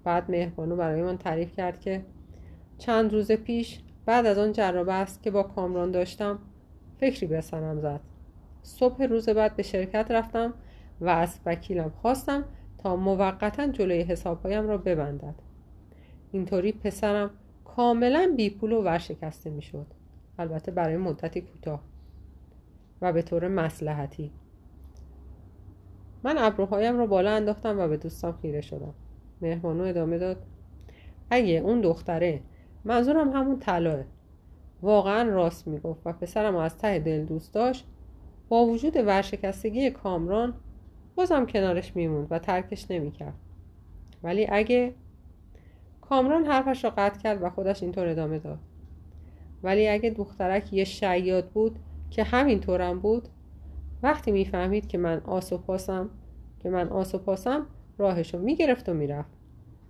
بعد 0.04 0.32
مهربانو 0.32 0.76
برای 0.76 1.02
من 1.02 1.18
تعریف 1.18 1.56
کرد 1.56 1.80
که 1.80 2.06
چند 2.78 3.14
روز 3.14 3.32
پیش 3.32 3.80
بعد 4.06 4.26
از 4.26 4.38
آن 4.38 4.52
جرابه 4.52 4.94
است 4.94 5.24
که 5.24 5.32
با 5.32 5.44
کامران 5.44 5.92
داشتم 5.92 6.40
فکری 7.00 7.28
به 7.28 7.42
سرم 7.42 7.80
زد. 7.80 8.00
صبح 8.64 9.04
روز 9.04 9.30
بعد 9.30 9.56
به 9.56 9.64
شرکت 9.64 10.12
رفتم 10.12 10.54
و 11.02 11.10
از 11.10 11.40
وکیلم 11.46 11.92
خواستم 12.02 12.46
تا 12.84 12.96
موقتا 12.96 13.68
جلوی 13.68 14.02
حسابهایم 14.02 14.68
را 14.68 14.78
ببندد. 14.78 15.36
اینطوری 16.32 16.72
پسرم 16.72 17.30
کاملا 17.66 18.34
بی 18.38 18.50
پول 18.50 18.72
و 18.72 18.82
ورشکسته 18.82 19.50
می‌شد. 19.50 19.86
البته 20.40 20.72
برای 20.72 20.98
مدتی 20.98 21.42
کوتاه. 21.42 21.82
و 23.02 23.14
به 23.14 23.22
طور 23.22 23.48
مسلحتی 23.48 24.32
من 26.24 26.38
ابروهایم 26.38 26.98
را 26.98 27.06
بالا 27.06 27.32
انداختم 27.32 27.80
و 27.80 27.88
به 27.88 27.98
دوستم 27.98 28.32
خیره 28.42 28.62
شدم. 28.62 28.94
مهمانو 29.42 29.84
ادامه 29.84 30.18
داد. 30.18 30.38
اگه 31.30 31.54
اون 31.54 31.82
دختره 31.82 32.42
منظورم 32.86 33.30
همون 33.30 33.60
طلاه 33.60 34.04
واقعا 34.82 35.30
راست 35.30 35.68
می‌گفت 35.68 36.02
و 36.06 36.14
پسرم 36.14 36.56
از 36.56 36.78
ته 36.78 37.00
دل 37.00 37.26
دوست 37.26 37.54
داشت 37.54 37.88
با 38.50 38.66
وجود 38.66 38.96
ورشکستگی 38.96 39.90
کامران 39.90 40.54
بازم 41.22 41.46
کنارش 41.46 41.96
میموند 41.96 42.28
و 42.30 42.40
ترکش 42.40 42.92
نمی‌کرد. 42.92 43.34
ولی 44.24 44.48
اگه 44.48 44.94
کامران 46.02 46.46
حرفش 46.46 46.84
را 46.84 46.90
قطع 46.90 47.20
کرد 47.20 47.44
و 47.44 47.50
خودش 47.50 47.84
اینطور 47.84 48.08
ادامه 48.08 48.40
داد. 48.40 48.60
ولی 49.64 49.88
اگه 49.88 50.10
دخترک 50.10 50.74
یه 50.74 50.84
شیاد 50.84 51.50
بود 51.50 51.80
که 52.10 52.24
همینطورم 52.24 53.00
بود 53.00 53.28
وقتی 54.04 54.32
می‌فهمید 54.32 54.88
که 54.88 54.98
من 54.98 55.22
آس 55.26 55.54
و 55.54 55.58
پاسم 55.58 56.10
که 56.60 56.70
من 56.70 56.90
آس 56.90 57.16
و 57.16 57.18
پاسم 57.18 57.66
راهشو 57.98 58.38
می‌گرفت 58.38 58.90
و 58.90 58.94
می‌رفت. 58.94 59.32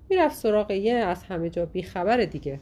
می‌رفت 0.10 0.36
سراغ 0.36 0.72
یه 0.72 0.94
از 0.94 1.24
همه 1.24 1.50
جا 1.50 1.66
بیخبر 1.66 2.18
دیگه. 2.18 2.60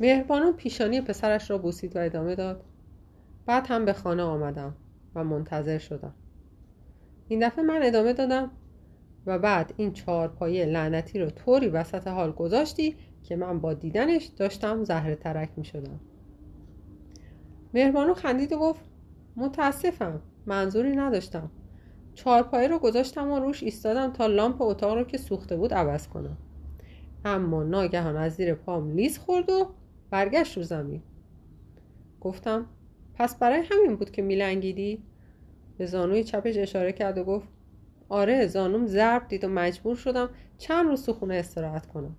مهربانو 0.00 0.52
پیشانی 0.52 1.00
پسرش 1.00 1.50
را 1.50 1.58
بوسید 1.58 1.96
و 1.96 1.98
ادامه 1.98 2.34
داد. 2.34 2.64
بعد 3.46 3.66
هم 3.66 3.84
به 3.84 3.92
خانه 3.92 4.22
آمدم. 4.22 4.74
و 5.14 5.24
منتظر 5.24 5.78
شدم. 5.78 6.14
این 7.28 7.46
دفعه 7.46 7.64
من 7.64 7.80
ادامه 7.82 8.12
دادم 8.12 8.50
و 9.26 9.38
بعد 9.38 9.74
این 9.76 9.92
چهار 9.92 10.28
پایه 10.28 10.66
لعنتی 10.66 11.18
رو 11.18 11.30
طوری 11.30 11.68
وسط 11.68 12.08
حال 12.08 12.32
گذاشتی 12.32 12.96
که 13.22 13.36
من 13.36 13.60
با 13.60 13.74
دیدنش 13.74 14.24
داشتم 14.24 14.84
زهر 14.84 15.14
ترک 15.14 15.50
می 15.56 15.64
شدم. 15.64 16.00
مهربانو 17.74 18.14
خندید 18.14 18.52
و 18.52 18.58
گفت 18.58 18.84
متاسفم 19.36 20.20
منظوری 20.46 20.96
نداشتم. 20.96 21.50
چهارپایه 22.14 22.68
رو 22.68 22.78
گذاشتم 22.78 23.30
و 23.30 23.38
روش 23.38 23.62
ایستادم 23.62 24.12
تا 24.12 24.26
لامپ 24.26 24.62
اتاق 24.62 24.94
رو 24.94 25.04
که 25.04 25.18
سوخته 25.18 25.56
بود 25.56 25.74
عوض 25.74 26.08
کنم. 26.08 26.36
اما 27.24 27.62
ناگهان 27.62 28.16
از 28.16 28.34
زیر 28.34 28.54
پام 28.54 28.90
لیز 28.90 29.18
خورد 29.18 29.50
و 29.50 29.70
برگشت 30.10 30.56
رو 30.56 30.62
زمین. 30.62 31.02
گفتم 32.20 32.66
پس 33.14 33.36
برای 33.38 33.62
همین 33.70 33.96
بود 33.96 34.10
که 34.10 34.22
میلنگیدی؟ 34.22 35.02
به 35.78 35.86
زانوی 35.86 36.24
چپش 36.24 36.56
اشاره 36.56 36.92
کرد 36.92 37.18
و 37.18 37.24
گفت 37.24 37.48
آره 38.08 38.46
زانوم 38.46 38.86
ضرب 38.86 39.28
دید 39.28 39.44
و 39.44 39.48
مجبور 39.48 39.96
شدم 39.96 40.28
چند 40.58 40.86
روز 40.86 41.06
تو 41.06 41.12
خونه 41.12 41.34
استراحت 41.34 41.86
کنم. 41.86 42.16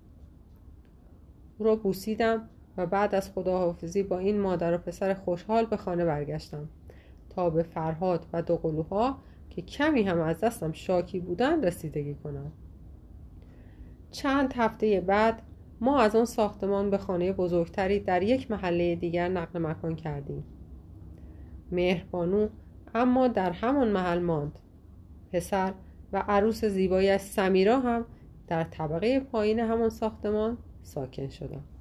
او 1.58 1.66
را 1.66 1.76
بوسیدم 1.76 2.48
و 2.76 2.86
بعد 2.86 3.14
از 3.14 3.30
خداحافظی 3.32 4.02
با 4.02 4.18
این 4.18 4.40
مادر 4.40 4.74
و 4.74 4.78
پسر 4.78 5.14
خوشحال 5.14 5.66
به 5.66 5.76
خانه 5.76 6.04
برگشتم. 6.04 6.68
تا 7.30 7.50
به 7.50 7.62
فرهاد 7.62 8.26
و 8.32 8.42
دوقلوها 8.42 9.18
که 9.50 9.62
کمی 9.62 10.02
هم 10.02 10.20
از 10.20 10.40
دستم 10.40 10.72
شاکی 10.72 11.20
بودن 11.20 11.64
رسیدگی 11.64 12.14
کنم. 12.14 12.52
چند 14.10 14.52
هفته 14.56 15.00
بعد 15.00 15.42
ما 15.80 16.00
از 16.00 16.16
آن 16.16 16.24
ساختمان 16.24 16.90
به 16.90 16.98
خانه 16.98 17.32
بزرگتری 17.32 18.00
در 18.00 18.22
یک 18.22 18.50
محله 18.50 18.94
دیگر 18.94 19.28
نقل 19.28 19.58
مکان 19.58 19.96
کردیم. 19.96 20.44
مهربانو 21.70 22.48
اما 22.94 23.28
در 23.28 23.50
همان 23.50 23.88
محل 23.88 24.18
ماند. 24.18 24.58
پسر 25.32 25.72
و 26.12 26.24
عروس 26.28 26.64
زیبایش 26.64 27.20
سمیرا 27.20 27.80
هم 27.80 28.04
در 28.48 28.64
طبقه 28.64 29.20
پایین 29.20 29.60
همان 29.60 29.88
ساختمان 29.88 30.58
ساکن 30.82 31.28
شدند. 31.28 31.75